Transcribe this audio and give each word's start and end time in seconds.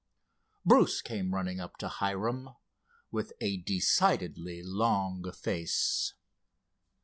Bruce 0.65 0.99
came 0.99 1.31
running 1.35 1.59
up 1.59 1.77
to 1.77 1.87
Hiram 1.87 2.55
with 3.11 3.33
a 3.39 3.57
decidedly 3.57 4.63
long 4.63 5.31
face. 5.31 6.15